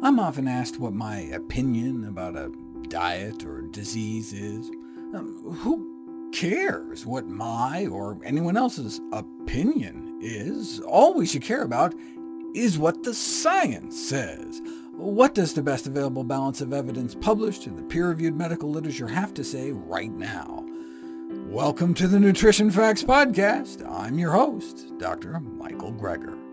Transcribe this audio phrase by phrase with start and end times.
[0.00, 2.52] I'm often asked what my opinion about a
[2.86, 4.70] diet or disease is.
[5.12, 10.78] Um, who cares what my or anyone else's opinion is?
[10.80, 11.96] All we should care about
[12.54, 14.62] is what the science says.
[14.92, 19.34] What does the best available balance of evidence published in the peer-reviewed medical literature have
[19.34, 20.64] to say right now?
[21.48, 23.84] Welcome to the Nutrition Facts Podcast.
[23.90, 25.40] I'm your host, Dr.
[25.40, 26.47] Michael Greger.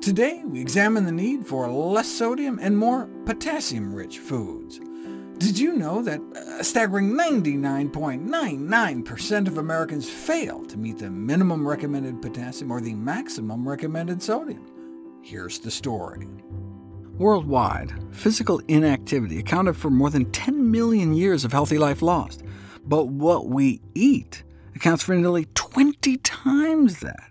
[0.00, 4.80] Today, we examine the need for less sodium and more potassium-rich foods.
[5.38, 6.20] Did you know that
[6.58, 13.68] a staggering 99.99% of Americans fail to meet the minimum recommended potassium or the maximum
[13.68, 14.64] recommended sodium?
[15.22, 16.28] Here's the story.
[17.18, 22.44] Worldwide, physical inactivity accounted for more than 10 million years of healthy life lost,
[22.84, 24.44] but what we eat
[24.76, 27.27] accounts for nearly 20 times that.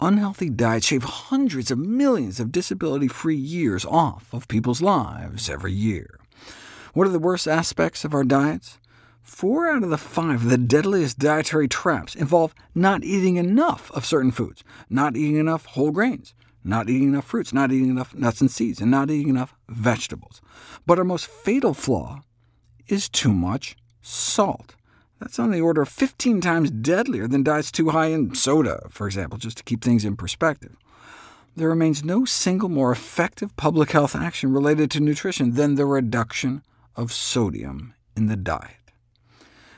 [0.00, 6.18] Unhealthy diets shave hundreds of millions of disability-free years off of people's lives every year.
[6.92, 8.78] What are the worst aspects of our diets?
[9.22, 14.04] Four out of the five of the deadliest dietary traps involve not eating enough of
[14.04, 18.42] certain foods, not eating enough whole grains, not eating enough fruits, not eating enough nuts
[18.42, 20.42] and seeds, and not eating enough vegetables.
[20.84, 22.22] But our most fatal flaw
[22.86, 24.74] is too much salt.
[25.20, 29.06] That's on the order of 15 times deadlier than diets too high in soda, for
[29.06, 30.76] example, just to keep things in perspective.
[31.56, 36.62] There remains no single more effective public health action related to nutrition than the reduction
[36.94, 38.76] of sodium in the diet.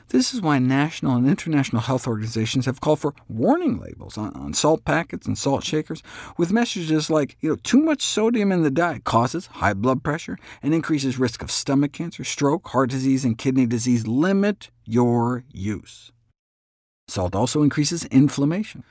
[0.09, 4.55] This is why national and international health organizations have called for warning labels on, on,
[4.55, 6.01] salt packets and salt shakers,
[6.35, 10.39] with messages like, you know, too much sodium in the diet causes high blood pressure
[10.63, 14.07] and increases risk of stomach cancer, stroke, heart disease, and kidney disease.
[14.07, 16.11] Limit your use.
[17.07, 18.83] Salt also increases inflammation.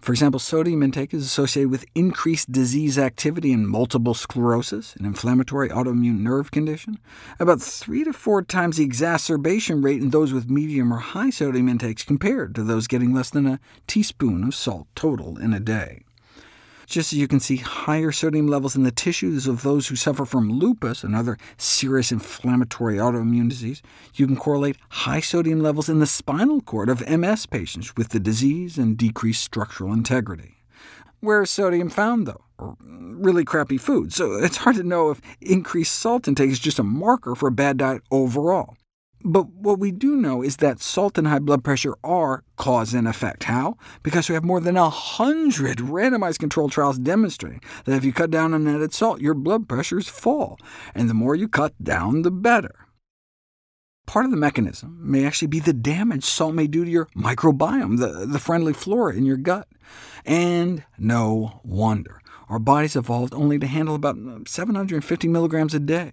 [0.00, 5.68] For example, sodium intake is associated with increased disease activity in multiple sclerosis, an inflammatory
[5.68, 6.98] autoimmune nerve condition,
[7.38, 11.68] about three to four times the exacerbation rate in those with medium or high sodium
[11.68, 16.04] intakes compared to those getting less than a teaspoon of salt total in a day.
[16.90, 20.24] Just as you can see higher sodium levels in the tissues of those who suffer
[20.24, 23.80] from lupus, another serious inflammatory autoimmune disease,
[24.16, 28.18] you can correlate high sodium levels in the spinal cord of MS patients with the
[28.18, 30.56] disease and decreased structural integrity.
[31.20, 32.42] Where is sodium found, though?
[32.80, 36.82] Really crappy food, so it's hard to know if increased salt intake is just a
[36.82, 38.76] marker for a bad diet overall.
[39.22, 43.06] But what we do know is that salt and high blood pressure are cause and
[43.06, 43.44] effect.
[43.44, 43.76] How?
[44.02, 48.30] Because we have more than a hundred randomized controlled trials demonstrating that if you cut
[48.30, 50.58] down on added salt, your blood pressures fall,
[50.94, 52.86] and the more you cut down, the better.
[54.06, 57.98] Part of the mechanism may actually be the damage salt may do to your microbiome,
[57.98, 59.68] the, the friendly flora in your gut.
[60.24, 62.20] And no wonder.
[62.48, 64.16] Our bodies evolved only to handle about
[64.48, 66.12] 750 milligrams a day.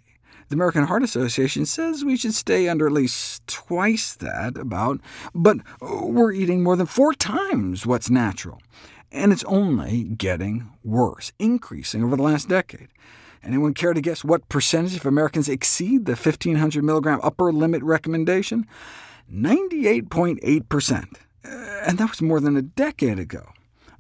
[0.50, 5.02] The American Heart Association says we should stay under at least twice that, about,
[5.36, 8.62] but we're eating more than four times what's natural.
[9.12, 12.88] And it's only getting worse, increasing over the last decade.
[13.44, 18.66] Anyone care to guess what percentage of Americans exceed the 1,500 milligram upper limit recommendation?
[19.32, 23.50] 98.8%, and that was more than a decade ago.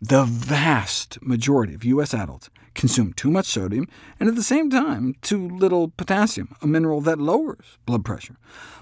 [0.02, 2.14] The vast majority of U.S.
[2.14, 3.88] adults consume too much sodium,
[4.20, 8.36] and at the same time too little potassium, a mineral that lowers blood pressure.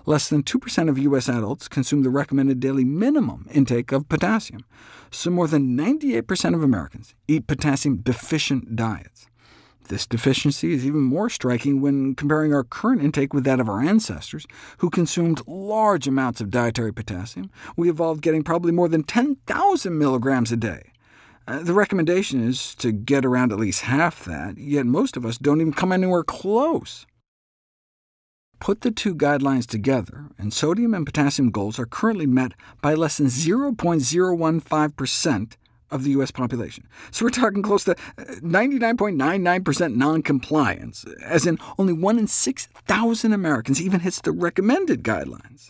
[0.06, 1.30] Less than 2% of U.S.
[1.30, 4.66] adults consume the recommended daily minimum intake of potassium,
[5.10, 9.28] so more than 98% of Americans eat potassium-deficient diets.
[9.88, 13.82] This deficiency is even more striking when comparing our current intake with that of our
[13.82, 14.46] ancestors,
[14.80, 17.50] who consumed large amounts of dietary potassium.
[17.78, 20.92] We evolved getting probably more than 10,000 milligrams a day.
[21.48, 25.38] Uh, the recommendation is to get around at least half that, yet most of us
[25.38, 27.06] don't even come anywhere close.
[28.60, 33.18] Put the two guidelines together, and sodium and potassium goals are currently met by less
[33.18, 35.54] than 0.015%
[35.92, 36.32] of the U.S.
[36.32, 36.88] population.
[37.12, 43.80] So we're talking close to 99.99% uh, noncompliance, as in only 1 in 6,000 Americans
[43.80, 45.70] even hits the recommended guidelines.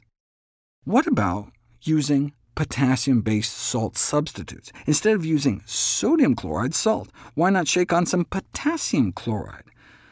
[0.85, 1.51] What about
[1.81, 4.71] using potassium-based salt substitutes.
[4.87, 9.63] Instead of using sodium chloride salt, why not shake on some potassium chloride?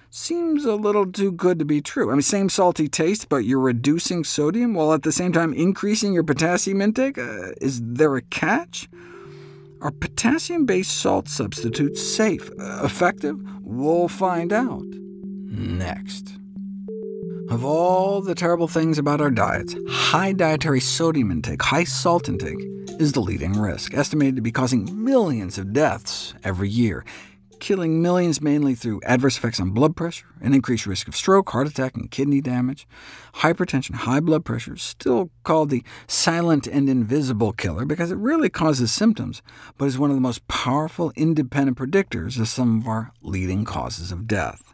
[0.10, 2.12] Seems a little too good to be true.
[2.12, 6.13] I mean, same salty taste, but you're reducing sodium while at the same time increasing
[6.13, 7.18] your potassium intake?
[7.18, 8.88] Uh, is there a catch?
[9.81, 13.39] Are potassium-based salt substitutes safe, uh, effective?
[13.63, 16.38] We'll find out next.
[17.50, 22.60] Of all the terrible things about our diets, high dietary sodium intake, high salt intake,
[23.00, 27.04] is the leading risk, estimated to be causing millions of deaths every year.
[27.63, 31.66] killing millions mainly through adverse effects on blood pressure, an increased risk of stroke, heart
[31.66, 32.86] attack, and kidney damage.
[33.36, 38.92] Hypertension, high blood pressure, still called the silent and invisible killer because it rarely causes
[38.92, 39.42] symptoms,
[39.78, 44.12] but is one of the most powerful independent predictors of some of our leading causes
[44.12, 44.73] of death.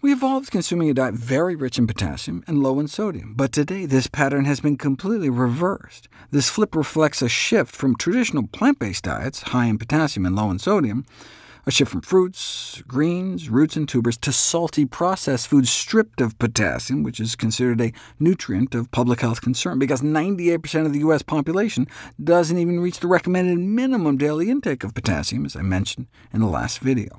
[0.00, 3.84] We evolved consuming a diet very rich in potassium and low in sodium, but today
[3.84, 6.08] this pattern has been completely reversed.
[6.30, 10.60] This flip reflects a shift from traditional plant-based diets, high in potassium and low in
[10.60, 11.04] sodium,
[11.66, 17.02] a shift from fruits, greens, roots, and tubers to salty processed foods stripped of potassium,
[17.02, 21.22] which is considered a nutrient of public health concern, because 98% of the U.S.
[21.22, 21.88] population
[22.22, 26.46] doesn't even reach the recommended minimum daily intake of potassium, as I mentioned in the
[26.46, 27.18] last video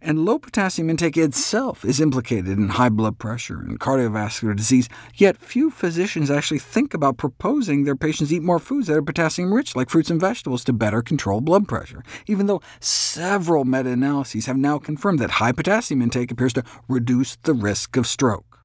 [0.00, 5.36] and low potassium intake itself is implicated in high blood pressure and cardiovascular disease, yet
[5.36, 9.90] few physicians actually think about proposing their patients eat more foods that are potassium-rich, like
[9.90, 15.18] fruits and vegetables, to better control blood pressure, even though several meta-analyses have now confirmed
[15.18, 18.57] that high potassium intake appears to reduce the risk of stroke.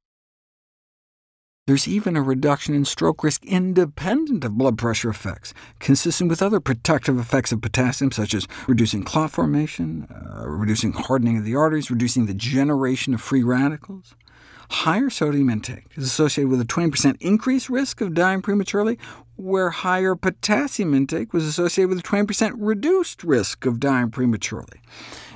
[1.65, 6.59] There's even a reduction in stroke risk independent of blood pressure effects, consistent with other
[6.59, 11.89] protective effects of potassium, such as reducing clot formation, uh, reducing hardening of the arteries,
[11.89, 14.13] reducing the generation of free radicals.
[14.71, 18.99] Higher sodium intake is associated with a 20% increased risk of dying prematurely,
[19.37, 24.81] where higher potassium intake was associated with a 20% reduced risk of dying prematurely.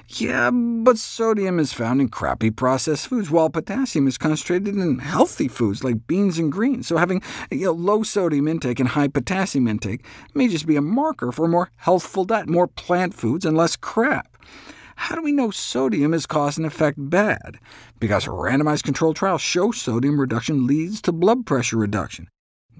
[0.10, 5.50] Yeah, but sodium is found in crappy processed foods, while potassium is concentrated in healthy
[5.50, 6.88] foods like beans and greens.
[6.88, 7.22] So having
[7.52, 11.46] you know, low sodium intake and high potassium intake may just be a marker for
[11.46, 14.38] a more healthful diet, more plant foods and less crap.
[14.96, 17.60] How do we know sodium is cause and effect bad?
[18.00, 22.30] Because randomized controlled trials show sodium reduction leads to blood pressure reduction.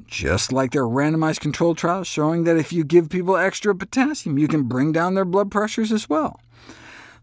[0.06, 4.38] Just like there are randomized controlled trials showing that if you give people extra potassium,
[4.38, 6.40] you can bring down their blood pressures as well.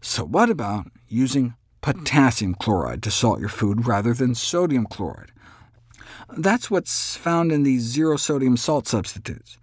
[0.01, 5.31] So what about using potassium chloride to salt your food rather than sodium chloride?
[6.37, 9.57] That's what's found in these zero-sodium salt substitutes.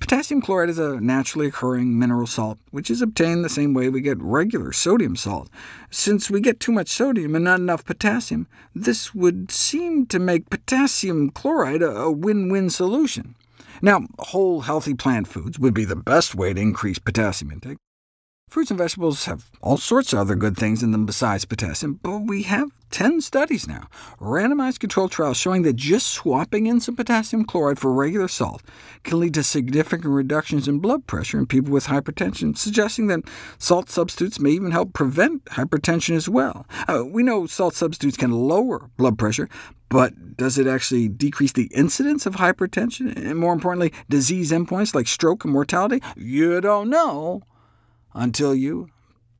[0.00, 4.00] Potassium chloride is a naturally occurring mineral salt, which is obtained the same way we
[4.00, 5.50] get regular sodium salt.
[5.90, 10.50] Since we get too much sodium and not enough potassium, this would seem to make
[10.50, 13.34] potassium chloride a win-win solution.
[13.82, 17.78] Now, whole, healthy plant foods would be the best way to increase potassium intake.
[18.48, 22.20] Fruits and vegetables have all sorts of other good things in them besides potassium, but
[22.20, 27.44] we have 10 studies now, randomized controlled trials showing that just swapping in some potassium
[27.44, 28.62] chloride for regular salt
[29.04, 33.20] can lead to significant reductions in blood pressure in people with hypertension, suggesting that
[33.58, 36.66] salt substitutes may even help prevent hypertension as well.
[36.88, 39.50] Uh, we know salt substitutes can lower blood pressure,
[39.90, 45.06] but does it actually decrease the incidence of hypertension, and more importantly, disease endpoints like
[45.06, 46.02] stroke and mortality?
[46.16, 47.42] You don't know
[48.18, 48.88] until you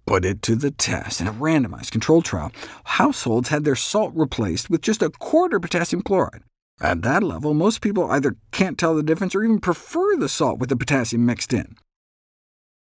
[0.07, 1.21] put it to the test.
[1.21, 2.53] In a randomized controlled trial,
[2.85, 6.43] households had their salt replaced with just a quarter potassium chloride.
[6.81, 10.59] At that level, most people either can't tell the difference or even prefer the salt
[10.59, 11.77] with the potassium mixed in.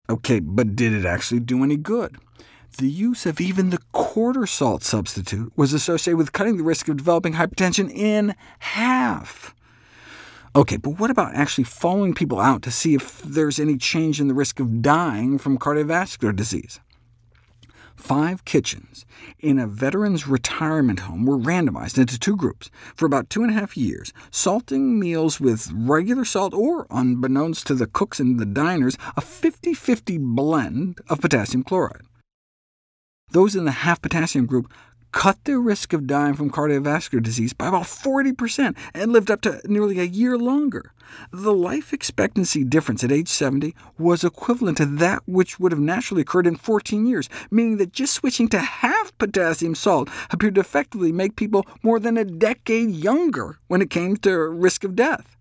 [0.09, 2.17] OK, but did it actually do any good?
[2.79, 6.97] The use of even the quarter salt substitute was associated with cutting the risk of
[6.97, 9.55] developing hypertension in half.
[10.57, 14.29] OK, but what about actually following people out to see if there's any change in
[14.29, 16.79] the risk of dying from cardiovascular disease?
[17.97, 19.05] Five kitchens
[19.41, 23.59] in a veteran's retirement home were randomized into two groups for about two and a
[23.59, 28.97] half years, salting meals with regular salt or, unbeknownst to the cooks and the diners,
[29.17, 32.03] a 50-50 blend of potassium chloride.
[33.31, 34.73] Those in the half potassium group
[35.15, 39.61] cut their risk of dying from cardiovascular disease by about 40% and lived up to
[39.65, 40.93] nearly a year longer.
[41.33, 46.23] The life expectancy difference at age 70 was equivalent to that which would have naturally
[46.23, 51.13] occurred in 14 years, meaning that just switching to half potassium salt appeared to effectively
[51.13, 55.37] make people more than a decade younger when it came to risk of death.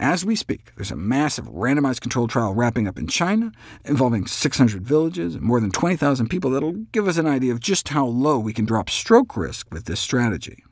[0.00, 3.50] As we speak, there's a massive randomized controlled trial wrapping up in China,
[3.84, 7.88] involving 600 villages and more than 20,000 people that'll give us an idea of just
[7.88, 10.62] how low we can drop stroke risk with this strategy.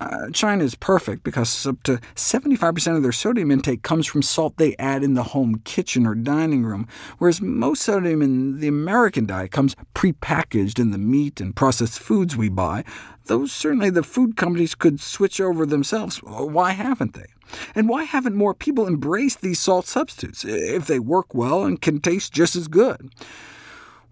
[0.00, 4.56] Uh, China is perfect because up to 75% of their sodium intake comes from salt
[4.56, 6.86] they add in the home kitchen or dining room,
[7.18, 12.36] whereas most sodium in the American diet comes prepackaged in the meat and processed foods
[12.36, 12.84] we buy,
[13.26, 16.18] though certainly the food companies could switch over themselves.
[16.18, 17.26] Why haven't they?
[17.74, 22.00] And why haven't more people embraced these salt substitutes, if they work well and can
[22.00, 23.10] taste just as good?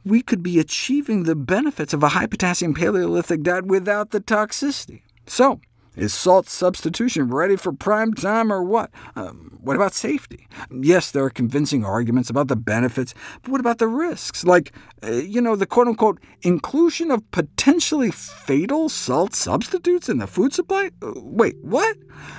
[0.04, 5.02] We could be achieving the benefits of a high-potassium Paleolithic diet without the toxicity.
[5.26, 5.60] So,
[5.96, 8.90] Is salt substitution ready for prime time or what?
[9.14, 10.46] Um, what about safety?
[10.70, 14.44] Yes, there are convincing arguments about the benefits, but what about the risks?
[14.44, 20.52] Like, uh, you know, the quote-unquote inclusion of potentially fatal salt substitutes in the food
[20.52, 20.90] supply?
[21.00, 21.96] Uh, wait, what?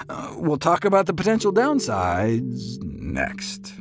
[0.07, 3.73] Uh, we'll talk about the potential downsides next.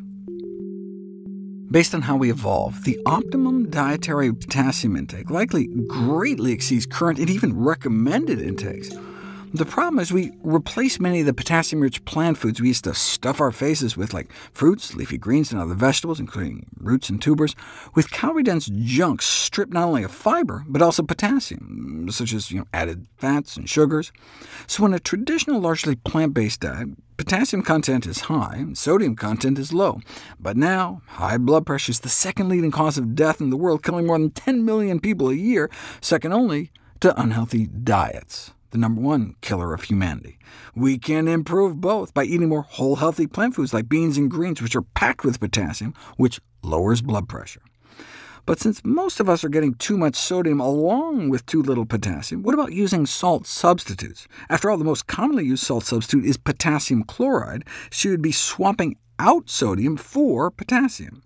[1.70, 7.28] Based on how we evolve, the optimum dietary potassium intake likely greatly exceeds current and
[7.28, 8.90] even recommended intakes.
[9.52, 13.40] The problem is we replace many of the potassium-rich plant foods we used to stuff
[13.40, 17.56] our faces with, like fruits, leafy greens, and other vegetables, including roots and tubers,
[17.94, 22.66] with calorie-dense junk stripped not only of fiber, but also potassium, such as you know,
[22.72, 24.12] added fats and sugars.
[24.66, 30.00] So in a traditional, largely plant-based diet, potassium content is high, sodium content is low.
[30.38, 33.82] But now, high blood pressure is the second leading cause of death in the world,
[33.82, 35.70] killing more than 10 million people a year,
[36.00, 36.70] second only
[37.00, 40.38] to unhealthy diets the number one killer of humanity.
[40.74, 44.60] We can improve both by eating more whole, healthy plant foods like beans and greens,
[44.60, 47.62] which are packed with potassium, which lowers blood pressure.
[48.46, 52.44] But since most of us are getting too much sodium along with too little potassium,
[52.44, 54.28] what about using salt substitutes?
[54.48, 58.96] After all, the most commonly used salt substitute is potassium chloride, so you'd be swapping
[59.18, 61.24] out sodium for potassium.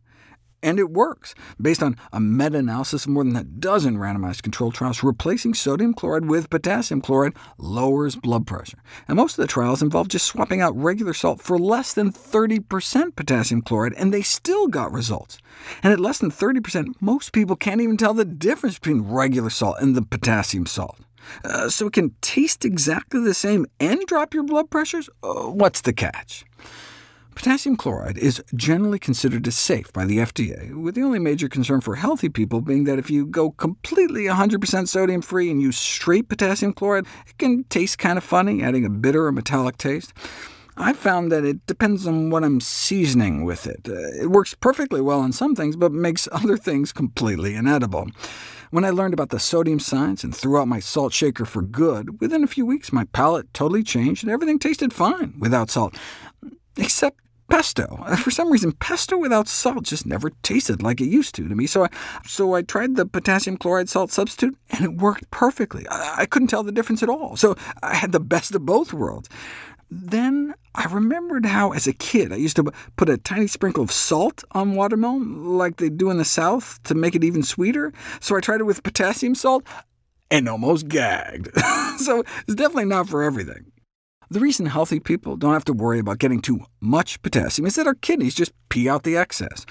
[0.63, 1.35] And it works.
[1.61, 6.27] Based on a meta-analysis of more than a dozen randomized controlled trials, replacing sodium chloride
[6.27, 8.79] with potassium chloride lowers blood pressure.
[9.09, 13.17] And most of the trials involved just swapping out regular salt for less than 30%
[13.17, 15.39] potassium chloride, and they still got results.
[15.83, 19.77] And at less than 30%, most people can't even tell the difference between regular salt
[19.81, 20.99] and the potassium salt.
[21.45, 25.09] Uh, so it can taste exactly the same and drop your blood pressures?
[25.23, 26.45] Uh, what's the catch?
[27.41, 31.81] Potassium chloride is generally considered as safe by the FDA, with the only major concern
[31.81, 36.75] for healthy people being that if you go completely 100% sodium-free and use straight potassium
[36.75, 40.13] chloride, it can taste kind of funny, adding a bitter or metallic taste.
[40.77, 43.89] I've found that it depends on what I'm seasoning with it.
[43.89, 48.07] Uh, it works perfectly well on some things, but makes other things completely inedible.
[48.71, 52.21] When I learned about the sodium science and threw out my salt shaker for good,
[52.21, 55.97] within a few weeks my palate totally changed and everything tasted fine without salt.
[56.77, 57.19] Except
[57.51, 58.03] pesto.
[58.07, 61.55] Uh, for some reason, pesto without salt just never tasted like it used to to
[61.55, 61.89] me, so I,
[62.27, 65.87] so I tried the potassium chloride salt substitute, and it worked perfectly.
[65.89, 68.93] I, I couldn't tell the difference at all, so I had the best of both
[68.93, 69.29] worlds.
[69.91, 73.91] Then I remembered how, as a kid, I used to put a tiny sprinkle of
[73.91, 77.93] salt on watermelon, like they do in the South, to make it even sweeter.
[78.21, 79.65] So I tried it with potassium salt,
[80.31, 81.51] and almost gagged.
[81.99, 83.70] so it's definitely not for everything.
[84.33, 87.89] The reason healthy people don't have to worry about getting too much potassium is that
[87.89, 89.67] our kidneys just pee out the excess.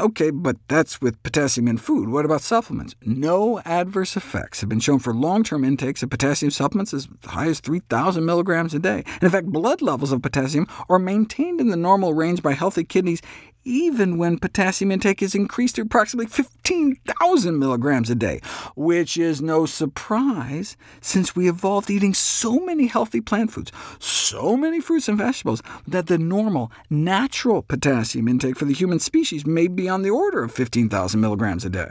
[0.00, 2.08] OK, but that's with potassium in food.
[2.08, 2.96] What about supplements?
[3.04, 7.60] No adverse effects have been shown for long-term intakes of potassium supplements as high as
[7.60, 9.04] 3,000 milligrams a day.
[9.06, 12.82] And in fact, blood levels of potassium are maintained in the normal range by healthy
[12.82, 13.22] kidneys
[13.64, 18.40] even when potassium intake is increased to approximately 15,000 milligrams a day,
[18.76, 24.80] which is no surprise, since we evolved eating so many healthy plant foods, so many
[24.80, 29.88] fruits and vegetables, that the normal, natural potassium intake for the human species may be
[29.88, 31.90] on the order of 15,000 milligrams a day.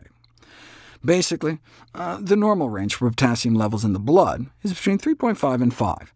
[1.05, 1.59] Basically,
[1.93, 6.13] uh, the normal range for potassium levels in the blood is between 3.5 and 5,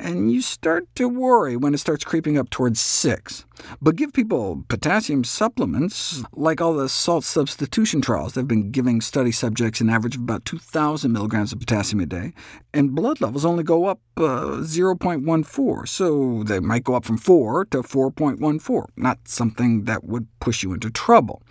[0.00, 3.44] and you start to worry when it starts creeping up towards 6.
[3.80, 9.32] But give people potassium supplements, like all the salt substitution trials they've been giving study
[9.32, 12.32] subjects an average of about 2,000 milligrams of potassium a day,
[12.72, 17.66] and blood levels only go up uh, 0.14, so they might go up from 4
[17.66, 21.42] to 4.14, not something that would push you into trouble.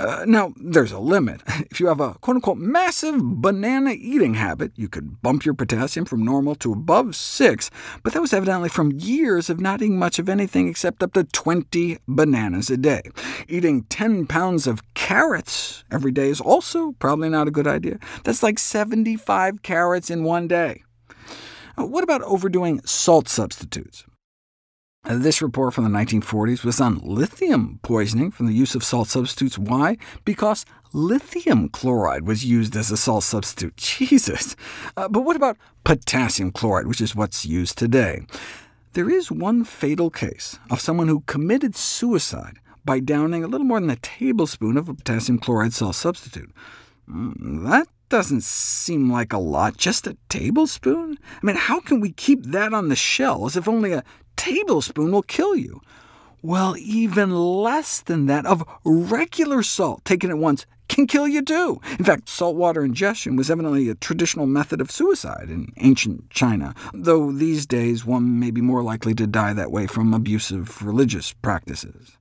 [0.00, 1.42] Uh, now, there's a limit.
[1.70, 6.24] If you have a quote-unquote massive banana eating habit, you could bump your potassium from
[6.24, 7.70] normal to above 6,
[8.02, 11.24] but that was evidently from years of not eating much of anything except up to
[11.24, 13.02] 20 bananas a day.
[13.46, 17.98] Eating 10 pounds of carrots every day is also probably not a good idea.
[18.24, 20.82] That's like 75 carrots in one day.
[21.76, 24.04] What about overdoing salt substitutes?
[25.02, 29.08] Uh, this report from the 1940s was on lithium poisoning from the use of salt
[29.08, 29.58] substitutes.
[29.58, 29.96] Why?
[30.26, 33.76] Because lithium chloride was used as a salt substitute.
[33.78, 34.56] Jesus!
[34.98, 38.26] Uh, but what about potassium chloride, which is what's used today?
[38.92, 43.80] There is one fatal case of someone who committed suicide by downing a little more
[43.80, 46.52] than a tablespoon of a potassium chloride salt substitute.
[47.08, 51.16] Mm, that doesn't seem like a lot, just a tablespoon?
[51.42, 54.04] I mean, how can we keep that on the shell as if only a
[54.40, 55.82] tablespoon will kill you.
[56.40, 61.78] Well, even less than that of regular salt taken at once can kill you too.
[61.98, 67.30] In fact, saltwater ingestion was evidently a traditional method of suicide in ancient China, though
[67.30, 72.16] these days one may be more likely to die that way from abusive religious practices.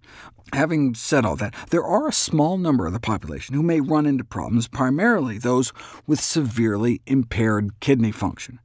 [0.52, 4.06] Having said all that, there are a small number of the population who may run
[4.06, 5.72] into problems, primarily those
[6.06, 8.60] with severely impaired kidney function.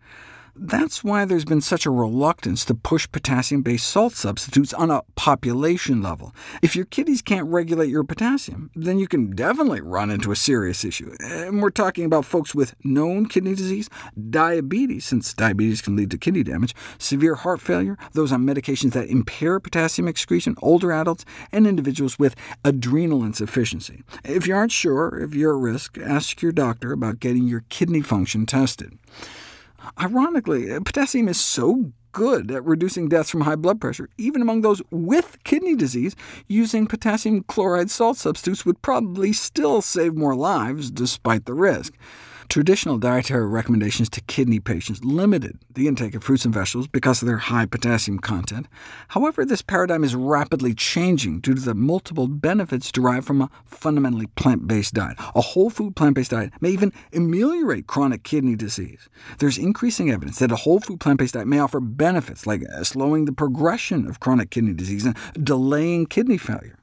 [0.56, 6.00] That's why there's been such a reluctance to push potassium-based salt substitutes on a population
[6.00, 6.32] level.
[6.62, 10.84] If your kidneys can't regulate your potassium, then you can definitely run into a serious
[10.84, 11.12] issue.
[11.20, 13.90] And we're talking about folks with known kidney disease,
[14.30, 19.08] diabetes, since diabetes can lead to kidney damage, severe heart failure, those on medications that
[19.08, 24.02] impair potassium excretion, older adults, and individuals with adrenal insufficiency.
[24.25, 28.02] If you aren't sure if you're at risk, ask your doctor about getting your kidney
[28.02, 28.99] function tested.
[30.00, 34.80] Ironically, potassium is so good at reducing deaths from high blood pressure, even among those
[34.90, 36.14] with kidney disease,
[36.46, 41.94] using potassium chloride salt substitutes would probably still save more lives, despite the risk.
[42.48, 47.26] Traditional dietary recommendations to kidney patients limited the intake of fruits and vegetables because of
[47.26, 48.66] their high potassium content.
[49.08, 54.26] However, this paradigm is rapidly changing due to the multiple benefits derived from a fundamentally
[54.36, 55.16] plant-based diet.
[55.34, 59.08] A whole food plant-based diet may even ameliorate chronic kidney disease.
[59.38, 63.32] There's increasing evidence that a whole food plant-based diet may offer benefits like slowing the
[63.32, 66.78] progression of chronic kidney disease and delaying kidney failure.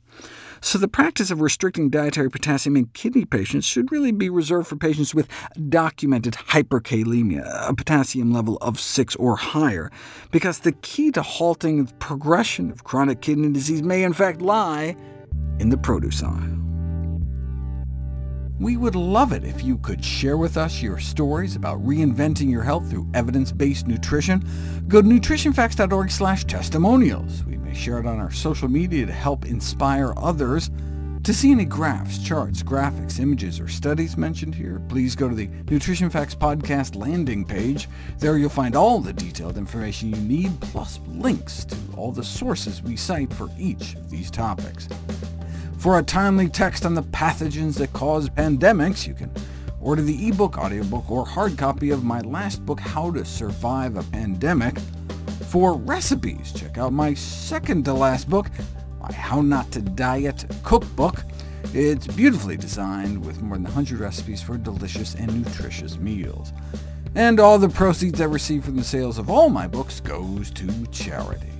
[0.63, 4.75] So the practice of restricting dietary potassium in kidney patients should really be reserved for
[4.75, 5.27] patients with
[5.69, 9.91] documented hyperkalemia, a potassium level of 6 or higher,
[10.29, 14.95] because the key to halting the progression of chronic kidney disease may in fact lie
[15.59, 16.59] in the produce aisle.
[18.59, 22.61] We would love it if you could share with us your stories about reinventing your
[22.61, 24.47] health through evidence-based nutrition.
[24.87, 27.43] Go to nutritionfacts.org testimonials.
[27.45, 30.69] We may share it on our social media to help inspire others.
[31.23, 35.47] To see any graphs, charts, graphics, images, or studies mentioned here, please go to the
[35.69, 37.87] Nutrition Facts Podcast landing page.
[38.17, 42.81] There you'll find all the detailed information you need, plus links to all the sources
[42.81, 44.89] we cite for each of these topics.
[45.77, 49.31] For a timely text on the pathogens that cause pandemics, you can
[49.79, 54.03] order the ebook, audiobook, or hard copy of my last book, How to Survive a
[54.03, 54.75] Pandemic.
[55.51, 58.49] For recipes, check out my second-to-last book,
[59.01, 61.25] my How Not to Diet cookbook.
[61.73, 66.53] It's beautifully designed with more than 100 recipes for delicious and nutritious meals.
[67.15, 70.85] And all the proceeds I receive from the sales of all my books goes to
[70.85, 71.51] charity.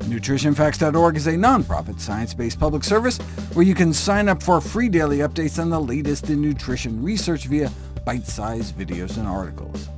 [0.00, 3.16] NutritionFacts.org is a nonprofit, science-based public service
[3.54, 7.46] where you can sign up for free daily updates on the latest in nutrition research
[7.46, 7.72] via
[8.04, 9.88] bite-sized videos and articles.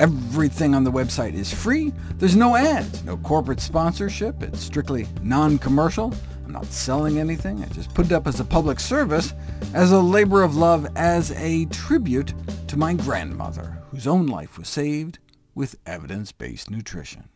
[0.00, 1.92] Everything on the website is free.
[2.18, 4.42] There's no ads, no corporate sponsorship.
[4.44, 6.14] It's strictly non-commercial.
[6.44, 7.62] I'm not selling anything.
[7.64, 9.34] I just put it up as a public service,
[9.74, 12.32] as a labor of love, as a tribute
[12.68, 15.18] to my grandmother, whose own life was saved
[15.56, 17.28] with evidence-based nutrition.